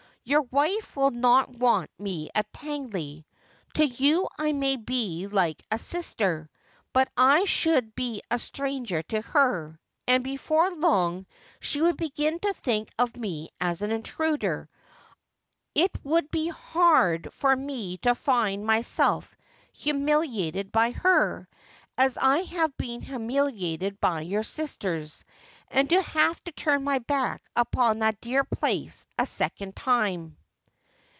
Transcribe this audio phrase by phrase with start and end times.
[0.23, 3.25] Your wife will not want me at Tangley.
[3.73, 6.47] To you I may be like a sister,
[6.93, 11.25] but I should be a stranger to her; and before long
[11.59, 14.69] t^he would betnn to think of me as an intruder.
[15.73, 17.55] It would be hard Lizzie's Failure.
[17.55, 19.35] 351 for me to find myself
[19.73, 21.49] humiliated by her,
[21.97, 25.25] as I have been humiliated by your sisters,
[25.73, 30.35] and to have to turn my back upon that dear place a second time.'